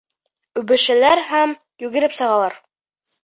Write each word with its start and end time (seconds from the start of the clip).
Үбешәләр 0.61 1.19
һәм 1.33 1.53
йүгереп 1.85 2.17
сығалар. 2.21 2.57